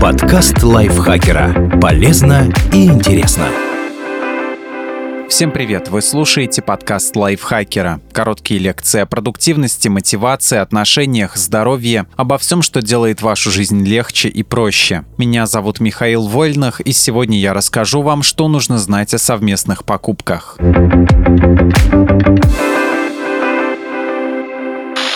Подкаст 0.00 0.62
лайфхакера. 0.62 1.78
Полезно 1.80 2.52
и 2.72 2.86
интересно. 2.86 3.46
Всем 5.28 5.52
привет! 5.52 5.88
Вы 5.88 6.02
слушаете 6.02 6.60
подкаст 6.60 7.16
лайфхакера. 7.16 8.00
Короткие 8.12 8.60
лекции 8.60 9.00
о 9.00 9.06
продуктивности, 9.06 9.88
мотивации, 9.88 10.58
отношениях, 10.58 11.36
здоровье, 11.36 12.06
обо 12.16 12.36
всем, 12.36 12.60
что 12.60 12.82
делает 12.82 13.22
вашу 13.22 13.50
жизнь 13.50 13.84
легче 13.86 14.28
и 14.28 14.42
проще. 14.42 15.04
Меня 15.16 15.46
зовут 15.46 15.80
Михаил 15.80 16.26
Вольнах, 16.26 16.80
и 16.80 16.92
сегодня 16.92 17.38
я 17.38 17.54
расскажу 17.54 18.02
вам, 18.02 18.22
что 18.22 18.48
нужно 18.48 18.78
знать 18.78 19.14
о 19.14 19.18
совместных 19.18 19.84
покупках. 19.84 20.58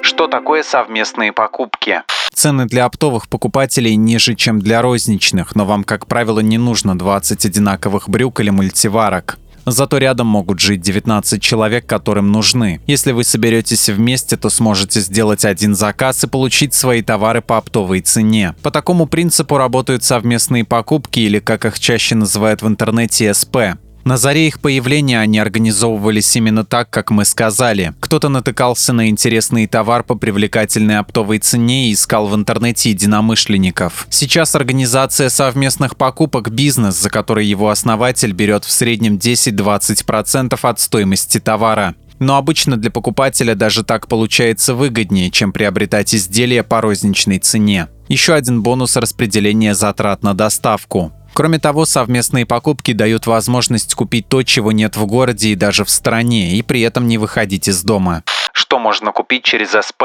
Что 0.00 0.26
такое 0.26 0.62
совместные 0.62 1.32
покупки? 1.32 2.02
Цены 2.34 2.66
для 2.66 2.86
оптовых 2.86 3.28
покупателей 3.28 3.96
ниже, 3.96 4.34
чем 4.34 4.60
для 4.60 4.82
розничных, 4.82 5.54
но 5.54 5.64
вам, 5.64 5.84
как 5.84 6.06
правило, 6.06 6.40
не 6.40 6.58
нужно 6.58 6.98
20 6.98 7.44
одинаковых 7.44 8.08
брюк 8.08 8.40
или 8.40 8.50
мультиварок. 8.50 9.38
Зато 9.64 9.98
рядом 9.98 10.26
могут 10.26 10.58
жить 10.58 10.80
19 10.80 11.40
человек, 11.40 11.86
которым 11.86 12.32
нужны. 12.32 12.80
Если 12.86 13.12
вы 13.12 13.22
соберетесь 13.22 13.88
вместе, 13.88 14.36
то 14.36 14.50
сможете 14.50 15.00
сделать 15.00 15.44
один 15.44 15.76
заказ 15.76 16.24
и 16.24 16.26
получить 16.26 16.74
свои 16.74 17.02
товары 17.02 17.42
по 17.42 17.58
оптовой 17.58 18.00
цене. 18.00 18.56
По 18.62 18.72
такому 18.72 19.06
принципу 19.06 19.58
работают 19.58 20.02
совместные 20.02 20.64
покупки 20.64 21.20
или, 21.20 21.38
как 21.38 21.64
их 21.64 21.78
чаще 21.78 22.16
называют 22.16 22.62
в 22.62 22.66
интернете, 22.66 23.32
СП. 23.32 23.56
На 24.04 24.16
заре 24.16 24.48
их 24.48 24.60
появления 24.60 25.20
они 25.20 25.38
организовывались 25.38 26.34
именно 26.34 26.64
так, 26.64 26.90
как 26.90 27.10
мы 27.10 27.24
сказали. 27.24 27.94
Кто-то 28.00 28.28
натыкался 28.28 28.92
на 28.92 29.08
интересный 29.08 29.66
товар 29.68 30.02
по 30.02 30.16
привлекательной 30.16 30.98
оптовой 30.98 31.38
цене 31.38 31.88
и 31.88 31.92
искал 31.92 32.26
в 32.26 32.34
интернете 32.34 32.90
единомышленников. 32.90 34.08
Сейчас 34.10 34.56
организация 34.56 35.28
совместных 35.28 35.96
покупок– 35.96 36.50
бизнес, 36.52 37.00
за 37.00 37.10
который 37.10 37.46
его 37.46 37.70
основатель 37.70 38.32
берет 38.32 38.64
в 38.64 38.72
среднем 38.72 39.16
10-20% 39.16 40.58
от 40.60 40.80
стоимости 40.80 41.38
товара. 41.38 41.94
Но 42.18 42.36
обычно 42.36 42.76
для 42.76 42.90
покупателя 42.90 43.54
даже 43.54 43.82
так 43.84 44.06
получается 44.06 44.74
выгоднее, 44.74 45.30
чем 45.30 45.52
приобретать 45.52 46.14
изделия 46.14 46.62
по 46.62 46.80
розничной 46.80 47.38
цене. 47.38 47.88
Еще 48.08 48.34
один 48.34 48.62
бонус– 48.62 48.96
распределение 48.98 49.74
затрат 49.74 50.22
на 50.22 50.34
доставку. 50.34 51.12
Кроме 51.34 51.58
того, 51.58 51.86
совместные 51.86 52.44
покупки 52.46 52.92
дают 52.92 53.26
возможность 53.26 53.94
купить 53.94 54.28
то, 54.28 54.42
чего 54.42 54.72
нет 54.72 54.96
в 54.96 55.06
городе 55.06 55.48
и 55.48 55.54
даже 55.54 55.84
в 55.84 55.90
стране, 55.90 56.56
и 56.56 56.62
при 56.62 56.82
этом 56.82 57.06
не 57.06 57.18
выходить 57.18 57.68
из 57.68 57.82
дома. 57.82 58.22
Что 58.52 58.78
можно 58.78 59.12
купить 59.12 59.44
через 59.44 59.70
СП? 59.70 60.04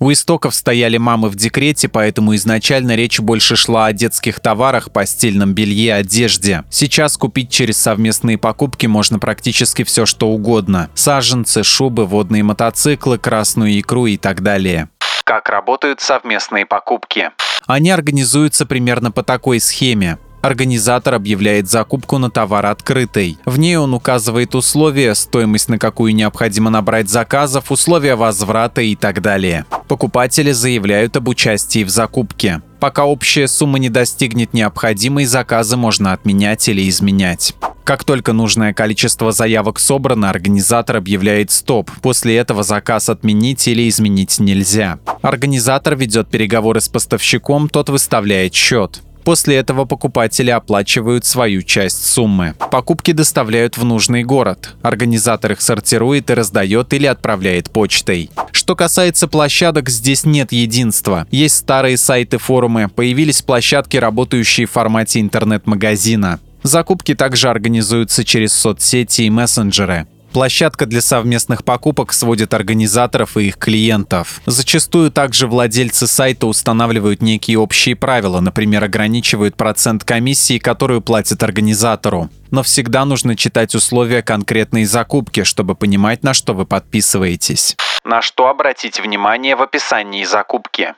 У 0.00 0.10
истоков 0.10 0.56
стояли 0.56 0.96
мамы 0.96 1.28
в 1.28 1.36
декрете, 1.36 1.88
поэтому 1.88 2.34
изначально 2.34 2.96
речь 2.96 3.20
больше 3.20 3.54
шла 3.54 3.86
о 3.86 3.92
детских 3.92 4.40
товарах, 4.40 4.90
постельном 4.90 5.54
белье, 5.54 5.94
одежде. 5.94 6.64
Сейчас 6.68 7.16
купить 7.16 7.50
через 7.50 7.78
совместные 7.78 8.36
покупки 8.36 8.86
можно 8.86 9.20
практически 9.20 9.84
все, 9.84 10.04
что 10.04 10.28
угодно. 10.28 10.90
Саженцы, 10.94 11.62
шубы, 11.62 12.06
водные 12.06 12.42
мотоциклы, 12.42 13.18
красную 13.18 13.78
икру 13.78 14.06
и 14.06 14.16
так 14.16 14.42
далее. 14.42 14.88
Как 15.22 15.48
работают 15.48 16.00
совместные 16.00 16.66
покупки? 16.66 17.30
Они 17.66 17.90
организуются 17.90 18.66
примерно 18.66 19.10
по 19.10 19.22
такой 19.22 19.60
схеме. 19.60 20.18
Организатор 20.44 21.14
объявляет 21.14 21.70
закупку 21.70 22.18
на 22.18 22.30
товар 22.30 22.66
открытой. 22.66 23.38
В 23.46 23.58
ней 23.58 23.78
он 23.78 23.94
указывает 23.94 24.54
условия, 24.54 25.14
стоимость, 25.14 25.70
на 25.70 25.78
какую 25.78 26.14
необходимо 26.14 26.68
набрать 26.68 27.08
заказов, 27.08 27.72
условия 27.72 28.14
возврата 28.14 28.82
и 28.82 28.94
так 28.94 29.22
далее. 29.22 29.64
Покупатели 29.88 30.52
заявляют 30.52 31.16
об 31.16 31.28
участии 31.28 31.82
в 31.82 31.88
закупке. 31.88 32.60
Пока 32.78 33.06
общая 33.06 33.48
сумма 33.48 33.78
не 33.78 33.88
достигнет 33.88 34.52
необходимой, 34.52 35.24
заказы 35.24 35.78
можно 35.78 36.12
отменять 36.12 36.68
или 36.68 36.86
изменять. 36.90 37.54
Как 37.82 38.04
только 38.04 38.34
нужное 38.34 38.74
количество 38.74 39.32
заявок 39.32 39.78
собрано, 39.78 40.28
организатор 40.28 40.96
объявляет 40.96 41.52
стоп. 41.52 41.90
После 42.02 42.36
этого 42.36 42.62
заказ 42.62 43.08
отменить 43.08 43.66
или 43.66 43.88
изменить 43.88 44.38
нельзя. 44.38 44.98
Организатор 45.22 45.96
ведет 45.96 46.28
переговоры 46.28 46.82
с 46.82 46.90
поставщиком, 46.90 47.70
тот 47.70 47.88
выставляет 47.88 48.52
счет. 48.52 49.00
После 49.24 49.56
этого 49.56 49.86
покупатели 49.86 50.50
оплачивают 50.50 51.24
свою 51.24 51.62
часть 51.62 52.06
суммы. 52.06 52.54
Покупки 52.70 53.12
доставляют 53.12 53.78
в 53.78 53.84
нужный 53.84 54.22
город. 54.22 54.74
Организатор 54.82 55.52
их 55.52 55.62
сортирует 55.62 56.30
и 56.30 56.34
раздает 56.34 56.92
или 56.92 57.06
отправляет 57.06 57.70
почтой. 57.70 58.30
Что 58.52 58.76
касается 58.76 59.26
площадок, 59.26 59.88
здесь 59.88 60.24
нет 60.24 60.52
единства. 60.52 61.26
Есть 61.30 61.56
старые 61.56 61.96
сайты-форумы, 61.96 62.88
появились 62.88 63.42
площадки, 63.42 63.96
работающие 63.96 64.66
в 64.66 64.70
формате 64.70 65.20
интернет-магазина. 65.20 66.40
Закупки 66.62 67.14
также 67.14 67.48
организуются 67.48 68.24
через 68.24 68.52
соцсети 68.52 69.22
и 69.22 69.30
мессенджеры. 69.30 70.06
Площадка 70.34 70.86
для 70.86 71.00
совместных 71.00 71.64
покупок 71.64 72.12
сводит 72.12 72.54
организаторов 72.54 73.36
и 73.36 73.44
их 73.46 73.56
клиентов. 73.56 74.40
Зачастую 74.46 75.12
также 75.12 75.46
владельцы 75.46 76.08
сайта 76.08 76.48
устанавливают 76.48 77.22
некие 77.22 77.56
общие 77.56 77.94
правила, 77.94 78.40
например, 78.40 78.82
ограничивают 78.82 79.56
процент 79.56 80.02
комиссии, 80.02 80.58
которую 80.58 81.02
платят 81.02 81.44
организатору. 81.44 82.30
Но 82.50 82.64
всегда 82.64 83.04
нужно 83.04 83.36
читать 83.36 83.76
условия 83.76 84.22
конкретной 84.22 84.86
закупки, 84.86 85.44
чтобы 85.44 85.76
понимать, 85.76 86.24
на 86.24 86.34
что 86.34 86.52
вы 86.52 86.66
подписываетесь. 86.66 87.76
На 88.04 88.20
что 88.20 88.48
обратить 88.48 88.98
внимание 88.98 89.54
в 89.54 89.62
описании 89.62 90.24
закупки? 90.24 90.94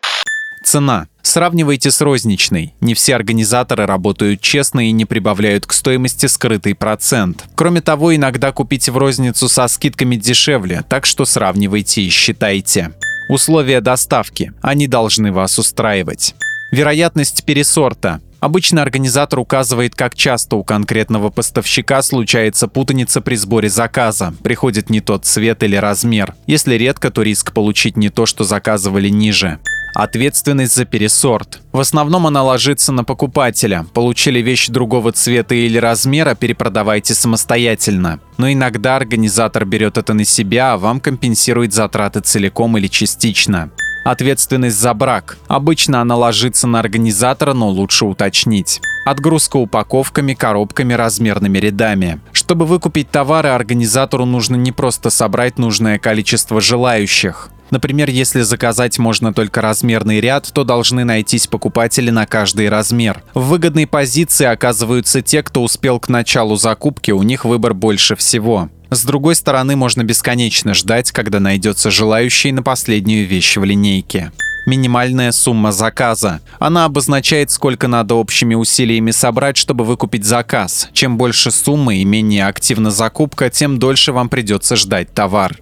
Цена. 0.65 1.09
Сравнивайте 1.27 1.91
с 1.91 2.01
розничной. 2.01 2.73
Не 2.81 2.95
все 2.95 3.17
организаторы 3.17 3.85
работают 3.85 4.41
честно 4.41 4.89
и 4.89 4.93
не 4.93 5.07
прибавляют 5.07 5.67
к 5.67 5.73
стоимости 5.73 6.27
скрытый 6.27 6.77
процент. 6.77 7.47
Кроме 7.57 7.81
того, 7.81 8.15
иногда 8.15 8.53
купить 8.53 8.89
в 8.89 8.97
розницу 8.97 9.49
со 9.49 9.67
скидками 9.67 10.15
дешевле, 10.15 10.85
так 10.89 11.05
что 11.05 11.25
сравнивайте 11.25 12.03
и 12.03 12.11
считайте. 12.11 12.93
Условия 13.29 13.81
доставки. 13.81 14.53
Они 14.63 14.87
должны 14.87 15.33
вас 15.33 15.59
устраивать. 15.59 16.37
Вероятность 16.71 17.45
пересорта. 17.45 18.21
Обычно 18.39 18.83
организатор 18.83 19.41
указывает, 19.41 19.97
как 19.97 20.15
часто 20.15 20.55
у 20.55 20.63
конкретного 20.63 21.31
поставщика 21.31 22.03
случается 22.03 22.69
путаница 22.69 23.21
при 23.21 23.35
сборе 23.35 23.69
заказа, 23.69 24.33
приходит 24.45 24.91
не 24.91 25.01
тот 25.01 25.25
цвет 25.25 25.65
или 25.65 25.75
размер. 25.75 26.37
Если 26.47 26.77
редко, 26.77 27.11
то 27.11 27.23
риск 27.23 27.53
получить 27.53 27.97
не 27.97 28.11
то, 28.11 28.27
что 28.27 28.45
заказывали 28.45 29.09
ниже. 29.09 29.59
Ответственность 29.97 30.75
за 30.75 30.85
пересорт. 30.85 31.61
В 31.73 31.81
основном 31.81 32.27
она 32.27 32.43
ложится 32.43 32.93
на 32.93 33.03
покупателя. 33.03 33.87
Получили 33.95 34.41
вещь 34.41 34.69
другого 34.69 35.11
цвета 35.13 35.55
или 35.55 35.79
размера, 35.79 36.35
перепродавайте 36.35 37.15
самостоятельно. 37.15 38.21
Но 38.37 38.53
иногда 38.53 38.97
организатор 38.97 39.65
берет 39.65 39.97
это 39.97 40.13
на 40.13 40.27
себя, 40.27 40.75
а 40.75 40.77
вам 40.77 41.01
компенсирует 41.01 41.73
затраты 41.73 42.21
целиком 42.21 42.77
или 42.77 42.89
частично. 42.89 43.71
Ответственность 44.05 44.79
за 44.79 44.93
брак. 44.93 45.39
Обычно 45.49 46.03
она 46.03 46.15
ложится 46.15 46.67
на 46.67 46.79
организатора, 46.79 47.55
но 47.55 47.71
лучше 47.71 48.05
уточнить. 48.05 48.83
Отгрузка 49.07 49.57
упаковками, 49.57 50.35
коробками, 50.35 50.93
размерными 50.93 51.57
рядами. 51.57 52.21
Чтобы 52.33 52.67
выкупить 52.67 53.11
товары, 53.11 53.49
организатору 53.49 54.27
нужно 54.27 54.57
не 54.57 54.73
просто 54.73 55.09
собрать 55.09 55.59
нужное 55.59 55.99
количество 55.99 56.61
желающих. 56.61 57.49
Например, 57.71 58.09
если 58.09 58.43
заказать 58.43 58.99
можно 58.99 59.33
только 59.33 59.61
размерный 59.61 60.21
ряд, 60.21 60.51
то 60.53 60.65
должны 60.65 61.05
найтись 61.05 61.47
покупатели 61.47 62.11
на 62.11 62.27
каждый 62.27 62.69
размер. 62.69 63.23
В 63.35 63.49
выгодной 63.49 63.87
позиции 63.87 64.47
оказываются 64.47 65.23
те, 65.23 65.43
кто 65.43 65.63
успел 65.63 65.99
к 65.99 66.09
началу 66.09 66.57
закупки, 66.57 67.11
у 67.11 67.23
них 67.23 67.45
выбор 67.45 67.75
больше 67.75 68.17
всего. 68.17 68.71
С 68.91 69.05
другой 69.05 69.35
стороны, 69.35 69.75
можно 69.75 70.05
бесконечно 70.05 70.73
ждать, 70.75 71.11
когда 71.11 71.41
найдется 71.41 71.91
желающий 71.91 72.53
на 72.53 72.63
последнюю 72.63 73.27
вещь 73.27 73.57
в 73.57 73.65
линейке. 73.65 74.31
Минимальная 74.67 75.31
сумма 75.31 75.71
заказа. 75.71 76.41
Она 76.59 76.85
обозначает, 76.87 77.53
сколько 77.53 77.87
надо 77.87 78.17
общими 78.17 78.55
усилиями 78.55 79.13
собрать, 79.13 79.57
чтобы 79.57 79.85
выкупить 79.85 80.25
заказ. 80.25 80.89
Чем 80.93 81.17
больше 81.17 81.53
суммы 81.53 81.99
и 81.99 82.05
менее 82.05 82.47
активна 82.47 82.91
закупка, 82.91 83.49
тем 83.49 83.79
дольше 83.79 84.13
вам 84.13 84.29
придется 84.29 84.75
ждать 84.75 85.13
товар. 85.15 85.57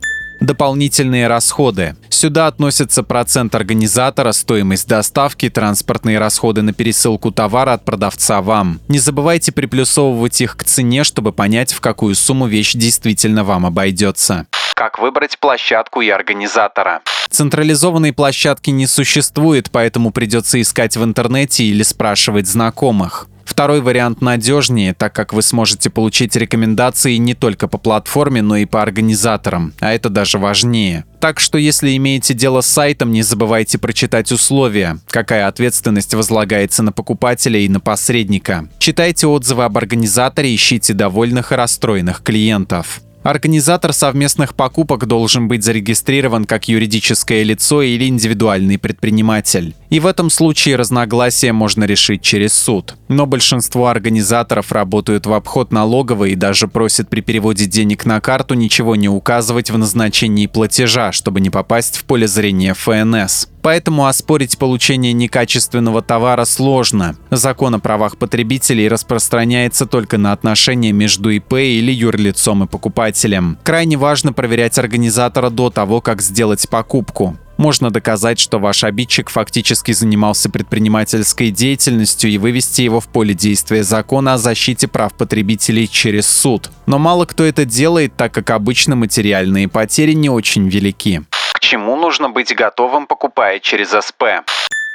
Дополнительные 0.45 1.27
расходы. 1.27 1.97
Сюда 2.11 2.49
относятся 2.49 3.03
процент 3.03 3.55
организатора, 3.55 4.33
стоимость 4.33 4.87
доставки, 4.87 5.49
транспортные 5.49 6.19
расходы 6.19 6.61
на 6.61 6.75
пересылку 6.75 7.31
товара 7.33 7.73
от 7.73 7.87
продавца 7.87 8.43
вам. 8.43 8.79
Не 8.89 8.99
забывайте 8.99 9.53
приплюсовывать 9.53 10.43
их 10.43 10.59
к 10.59 10.65
цене, 10.65 11.03
чтобы 11.03 11.33
понять, 11.33 11.73
в 11.73 11.81
какую 11.81 12.15
сумму 12.15 12.47
вещь 12.47 12.75
действительно 12.75 13.43
вам 13.43 13.65
обойдется. 13.65 14.47
Как 14.75 14.99
выбрать 14.99 15.39
площадку 15.39 16.03
и 16.03 16.11
организатора. 16.11 17.01
Централизованной 17.31 18.13
площадки 18.13 18.69
не 18.69 18.87
существует, 18.87 19.71
поэтому 19.71 20.11
придется 20.11 20.61
искать 20.61 20.99
в 20.99 21.03
интернете 21.03 21.65
или 21.65 21.83
спрашивать 21.83 22.47
знакомых. 22.49 23.29
Второй 23.45 23.81
вариант 23.81 24.21
надежнее, 24.21 24.95
так 24.95 25.15
как 25.15 25.33
вы 25.33 25.43
сможете 25.43 25.91
получить 25.91 26.35
рекомендации 26.37 27.17
не 27.17 27.35
только 27.35 27.69
по 27.69 27.79
платформе, 27.79 28.43
но 28.43 28.57
и 28.57 28.65
по 28.65 28.83
организаторам, 28.83 29.73
а 29.81 29.93
это 29.93 30.09
даже 30.09 30.39
важнее. 30.39 31.05
Так 31.21 31.41
что 31.41 31.57
если 31.57 31.97
имеете 31.97 32.35
дело 32.35 32.61
с 32.61 32.67
сайтом, 32.67 33.13
не 33.13 33.23
забывайте 33.23 33.79
прочитать 33.79 34.33
условия, 34.33 34.99
какая 35.09 35.47
ответственность 35.47 36.15
возлагается 36.15 36.83
на 36.83 36.93
покупателя 36.93 37.59
и 37.61 37.69
на 37.69 37.81
посредника. 37.81 38.69
Читайте 38.79 39.27
отзывы 39.27 39.65
об 39.65 39.77
организаторе, 39.77 40.55
ищите 40.55 40.93
довольных 40.93 41.53
и 41.53 41.55
расстроенных 41.55 42.23
клиентов. 42.23 43.01
Организатор 43.25 43.95
совместных 43.95 44.55
покупок 44.55 45.07
должен 45.07 45.49
быть 45.49 45.65
зарегистрирован 45.65 46.45
как 46.45 46.69
юридическое 46.69 47.43
лицо 47.43 47.81
или 47.81 48.07
индивидуальный 48.07 48.79
предприниматель. 48.79 49.75
И 49.95 50.01
в 50.01 50.09
этом 50.09 50.29
случае 50.29 50.75
разногласия 50.75 51.53
можно 51.53 51.85
решить 51.85 52.21
через 52.21 52.53
суд. 52.53 52.97
Но 53.07 53.27
большинство 53.27 53.87
организаторов 53.87 54.73
работают 54.73 55.25
в 55.25 55.33
обход 55.33 55.71
налоговой 55.71 56.33
и 56.33 56.35
даже 56.35 56.67
просят 56.67 57.09
при 57.09 57.21
переводе 57.21 57.67
денег 57.67 58.05
на 58.05 58.21
карту 58.21 58.55
ничего 58.55 58.97
не 58.97 59.09
указывать 59.09 59.71
в 59.71 59.79
назначении 59.79 60.49
платежа, 60.49 61.13
чтобы 61.13 61.41
не 61.41 61.49
попасть 61.49 61.97
в 61.97 62.07
поле 62.07 62.27
зрения 62.27 62.75
ФНС. 62.75 63.47
Поэтому 63.63 64.07
оспорить 64.07 64.59
получение 64.59 65.13
некачественного 65.13 66.03
товара 66.03 66.45
сложно. 66.45 67.17
Закон 67.31 67.77
о 67.77 67.79
правах 67.79 68.19
потребителей 68.19 68.89
распространяется 68.89 69.87
только 69.87 70.19
на 70.19 70.33
отношения 70.33 70.91
между 70.91 71.31
ИП 71.31 71.53
или 71.53 71.93
юрлицом 71.93 72.65
и 72.65 72.67
покупателем. 72.67 73.59
Крайне 73.63 73.97
важно 73.97 74.33
проверять 74.33 74.77
организатора 74.77 75.51
до 75.51 75.71
того, 75.71 76.01
как 76.01 76.21
сделать 76.21 76.69
покупку. 76.69 77.39
Можно 77.57 77.91
доказать, 77.91 78.39
что 78.39 78.59
ваш 78.59 78.85
обидчик 78.85 79.31
фактически 79.31 79.93
занимался 79.93 80.51
предпринимательской 80.51 81.51
деятельностью 81.51 82.31
и 82.31 82.39
вывести 82.39 82.83
его 82.83 83.01
в 83.01 83.09
поле 83.09 83.35
действия 83.35 83.83
закона 83.83 84.35
о 84.35 84.39
защите 84.39 84.89
прав 84.89 85.15
потребителей 85.15 85.89
через 85.89 86.27
суд. 86.27 86.71
Но 86.87 86.99
мало 86.99 87.25
кто 87.27 87.45
это 87.45 87.65
делает, 87.65 88.17
так 88.17 88.33
как 88.33 88.51
обычно 88.51 88.97
материальные 88.97 89.69
потери 89.69 90.13
не 90.13 90.31
очень 90.31 90.69
велики 90.69 91.23
чему 91.65 91.97
нужно 91.97 92.29
быть 92.29 92.55
готовым, 92.55 93.07
покупая 93.07 93.59
через 93.59 93.89
СП. 93.89 94.23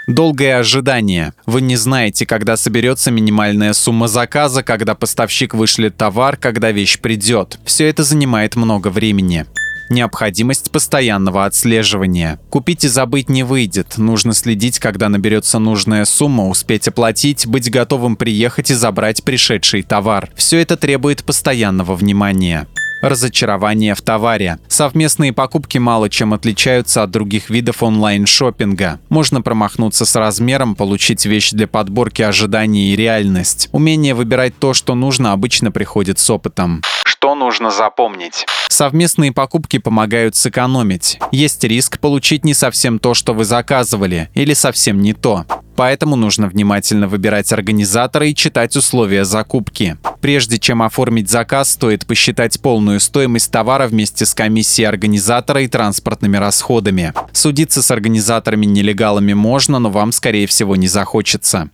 Долгое 0.07 0.59
ожидание. 0.59 1.33
Вы 1.45 1.61
не 1.61 1.75
знаете, 1.75 2.25
когда 2.25 2.57
соберется 2.57 3.11
минимальная 3.11 3.73
сумма 3.73 4.07
заказа, 4.07 4.63
когда 4.63 4.95
поставщик 4.95 5.53
вышлет 5.53 5.97
товар, 5.97 6.37
когда 6.37 6.71
вещь 6.71 6.99
придет. 6.99 7.59
Все 7.65 7.89
это 7.89 8.03
занимает 8.03 8.55
много 8.55 8.87
времени. 8.89 9.45
Необходимость 9.89 10.71
постоянного 10.71 11.45
отслеживания. 11.45 12.39
Купить 12.49 12.83
и 12.83 12.87
забыть 12.87 13.29
не 13.29 13.43
выйдет. 13.43 13.97
Нужно 13.97 14.33
следить, 14.33 14.79
когда 14.79 15.09
наберется 15.09 15.57
нужная 15.57 16.05
сумма, 16.05 16.47
успеть 16.47 16.87
оплатить, 16.87 17.47
быть 17.47 17.71
готовым 17.71 18.15
приехать 18.15 18.69
и 18.69 18.75
забрать 18.75 19.23
пришедший 19.23 19.81
товар. 19.81 20.29
Все 20.35 20.59
это 20.59 20.77
требует 20.77 21.23
постоянного 21.23 21.95
внимания. 21.95 22.67
Разочарование 23.01 23.95
в 23.95 24.01
товаре. 24.01 24.59
Совместные 24.67 25.31
покупки 25.31 25.77
мало 25.77 26.09
чем 26.09 26.33
отличаются 26.33 27.01
от 27.01 27.11
других 27.11 27.49
видов 27.49 27.81
онлайн-шоппинга. 27.81 28.99
Можно 29.09 29.41
промахнуться 29.41 30.05
с 30.05 30.15
размером, 30.15 30.75
получить 30.75 31.25
вещь 31.25 31.51
для 31.51 31.67
подборки 31.67 32.21
ожиданий 32.21 32.91
и 32.91 32.95
реальность. 32.97 33.69
Умение 33.71 34.13
выбирать 34.13 34.57
то, 34.59 34.73
что 34.73 34.95
нужно, 34.95 35.31
обычно 35.31 35.71
приходит 35.71 36.19
с 36.19 36.29
опытом. 36.29 36.81
Что 37.21 37.35
нужно 37.35 37.69
запомнить? 37.69 38.45
Совместные 38.69 39.33
покупки 39.33 39.77
помогают 39.77 40.37
сэкономить. 40.37 41.19
Есть 41.33 41.61
риск 41.65 41.99
получить 41.99 42.45
не 42.45 42.53
совсем 42.53 42.97
то, 42.97 43.13
что 43.13 43.33
вы 43.33 43.43
заказывали, 43.43 44.29
или 44.35 44.53
совсем 44.53 45.01
не 45.01 45.11
то. 45.11 45.43
Поэтому 45.75 46.15
нужно 46.15 46.47
внимательно 46.47 47.09
выбирать 47.09 47.51
организатора 47.51 48.25
и 48.27 48.33
читать 48.33 48.77
условия 48.77 49.25
закупки. 49.25 49.97
Прежде 50.21 50.59
чем 50.59 50.81
оформить 50.81 51.29
заказ, 51.29 51.71
стоит 51.71 52.07
посчитать 52.07 52.61
полную 52.61 53.01
стоимость 53.01 53.51
товара 53.51 53.87
вместе 53.87 54.25
с 54.25 54.33
комиссией 54.33 54.87
организатора 54.87 55.63
и 55.63 55.67
транспортными 55.67 56.37
расходами. 56.37 57.13
Судиться 57.33 57.81
с 57.81 57.91
организаторами-нелегалами 57.91 59.33
можно, 59.33 59.79
но 59.79 59.89
вам, 59.89 60.13
скорее 60.13 60.47
всего, 60.47 60.77
не 60.77 60.87
захочется. 60.87 61.69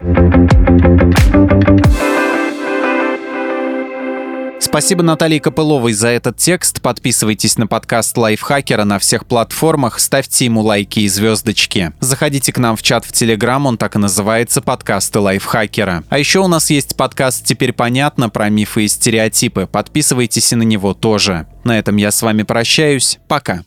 Спасибо 4.65 5.03
Наталье 5.03 5.39
Копыловой 5.39 5.93
за 5.93 6.07
этот 6.07 6.37
текст. 6.37 6.81
Подписывайтесь 6.81 7.57
на 7.59 7.67
подкаст 7.67 8.17
Лайфхакера 8.17 8.83
на 8.83 8.97
всех 8.97 9.27
платформах, 9.27 9.99
ставьте 9.99 10.45
ему 10.45 10.61
лайки 10.61 11.01
и 11.01 11.07
звездочки. 11.07 11.93
Заходите 11.99 12.51
к 12.51 12.57
нам 12.57 12.75
в 12.75 12.81
чат 12.81 13.05
в 13.05 13.11
Телеграм, 13.11 13.67
он 13.67 13.77
так 13.77 13.95
и 13.95 13.99
называется 13.99 14.63
«Подкасты 14.63 15.19
Лайфхакера». 15.19 16.03
А 16.09 16.17
еще 16.17 16.39
у 16.39 16.47
нас 16.47 16.71
есть 16.71 16.97
подкаст 16.97 17.45
«Теперь 17.45 17.73
понятно» 17.73 18.29
про 18.29 18.49
мифы 18.49 18.85
и 18.85 18.87
стереотипы. 18.87 19.69
Подписывайтесь 19.71 20.51
и 20.51 20.55
на 20.55 20.63
него 20.63 20.95
тоже. 20.95 21.45
На 21.63 21.77
этом 21.77 21.97
я 21.97 22.09
с 22.11 22.23
вами 22.23 22.41
прощаюсь. 22.41 23.19
Пока. 23.27 23.61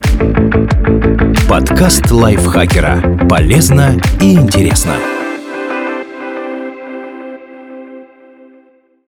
Подкаст 1.48 2.10
Лайфхакера. 2.10 3.26
Полезно 3.28 3.98
и 4.20 4.34
интересно. 4.34 4.96